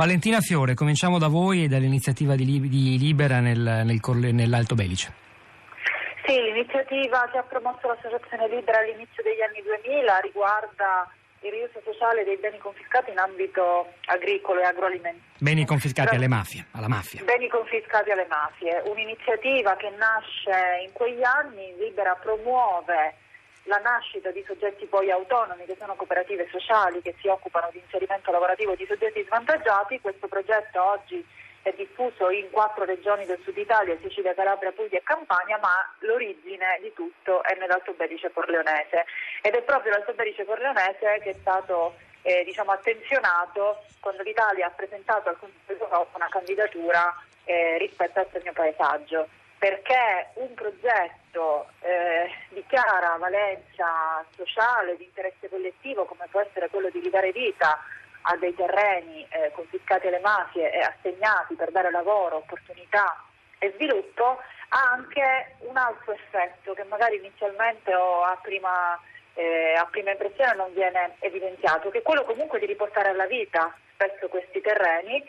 [0.00, 4.00] Valentina Fiore, cominciamo da voi e dall'iniziativa di, di Libera nel, nel,
[4.32, 5.12] nell'Alto Belice.
[6.24, 11.04] Sì, l'iniziativa che ha promosso l'Associazione Libera all'inizio degli anni 2000 riguarda
[11.44, 15.36] il riuso sociale dei beni confiscati in ambito agricolo e agroalimentare.
[15.36, 17.22] Beni confiscati alle mafie, alla mafia.
[17.22, 23.20] Beni confiscati alle mafie, un'iniziativa che nasce in quegli anni, Libera promuove
[23.64, 28.30] la nascita di soggetti poi autonomi che sono cooperative sociali che si occupano di inserimento
[28.30, 30.00] lavorativo di soggetti svantaggiati.
[30.00, 31.24] Questo progetto oggi
[31.62, 36.78] è diffuso in quattro regioni del sud Italia, Sicilia, Calabria, Puglia e Campania, ma l'origine
[36.80, 39.04] di tutto è nell'Alto Belice Corleonese
[39.42, 44.70] ed è proprio l'Alto Belice Corleonese che è stato eh, diciamo, attenzionato quando l'Italia ha
[44.70, 52.30] presentato al Consiglio d'Europa una candidatura eh, rispetto al premio paesaggio perché un progetto eh,
[52.70, 57.78] chiara valenza sociale, di interesse collettivo, come può essere quello di ridare vita
[58.22, 63.22] a dei terreni eh, confiscati alle mafie e assegnati per dare lavoro, opportunità
[63.58, 68.98] e sviluppo, ha anche un altro effetto che magari inizialmente o a prima,
[69.34, 73.74] eh, a prima impressione non viene evidenziato, che è quello comunque di riportare alla vita
[73.94, 75.22] spesso questi terreni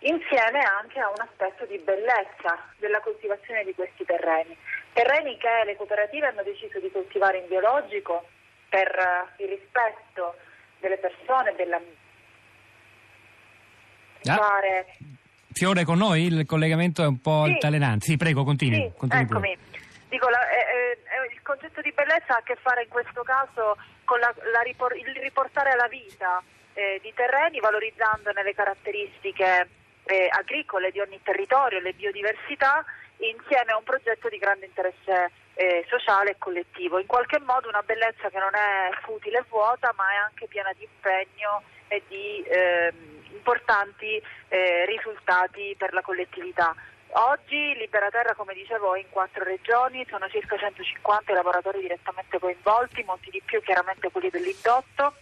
[0.00, 4.56] insieme anche a un aspetto di bellezza della coltivazione di questi terreni.
[4.96, 8.24] Terreni che le cooperative hanno deciso di coltivare in biologico
[8.70, 10.36] per eh, il rispetto
[10.80, 11.78] delle persone, della...
[14.24, 14.58] Ah.
[15.52, 17.52] Fiore con noi, il collegamento è un po' sì.
[17.52, 18.06] altalenante.
[18.06, 18.88] Sì, prego, continui.
[18.88, 19.58] Sì, continui eccomi.
[20.08, 23.76] Dico, la, eh, eh, il concetto di bellezza ha a che fare in questo caso
[24.04, 29.68] con la, la ripor- il riportare alla vita eh, di terreni valorizzandone le caratteristiche
[30.06, 32.84] eh, agricole di ogni territorio, le biodiversità,
[33.18, 36.98] insieme a un progetto di grande interesse eh, sociale e collettivo.
[36.98, 40.72] In qualche modo una bellezza che non è futile e vuota, ma è anche piena
[40.76, 42.92] di impegno e di eh,
[43.32, 44.22] importanti
[44.86, 46.74] risultati per la collettività.
[47.18, 52.38] Oggi Libera Terra, come dicevo, è in quattro regioni, sono circa 150 i lavoratori direttamente
[52.38, 55.14] coinvolti, molti di più chiaramente quelli dell'indotto.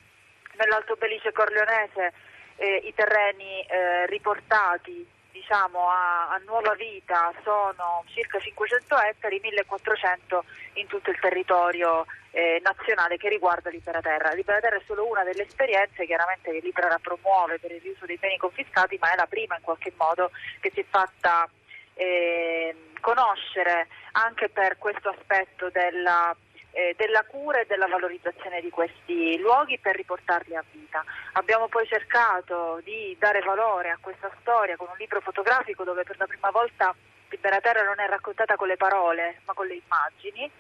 [0.56, 2.12] Nell'Alto Belice Corleonese
[2.56, 10.44] eh, i terreni eh, riportati diciamo, a, a, nuova vita sono circa 500 ettari, 1400
[10.74, 14.32] in tutto il territorio eh, nazionale che riguarda Libera Terra.
[14.32, 18.16] Libera Terra è solo una delle esperienze chiaramente che Libera promuove per il riuso dei
[18.16, 21.48] beni confiscati, ma è la prima in qualche modo che si è fatta
[21.94, 26.34] eh, conoscere anche per questo aspetto della
[26.74, 31.04] eh, della cura e della valorizzazione di questi luoghi per riportarli a vita.
[31.32, 36.18] Abbiamo poi cercato di dare valore a questa storia con un libro fotografico dove per
[36.18, 36.94] la prima volta
[37.28, 40.50] Libera Terra non è raccontata con le parole ma con le immagini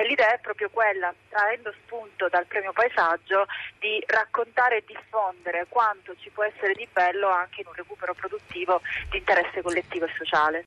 [0.00, 3.44] e l'idea è proprio quella, traendo spunto dal premio paesaggio,
[3.78, 8.80] di raccontare e diffondere quanto ci può essere di bello anche in un recupero produttivo
[9.10, 10.58] di interesse collettivo e sociale.